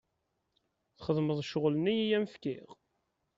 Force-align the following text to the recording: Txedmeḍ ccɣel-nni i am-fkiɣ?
Txedmeḍ 0.97 1.39
ccɣel-nni 1.45 1.95
i 2.01 2.15
am-fkiɣ? 2.17 2.67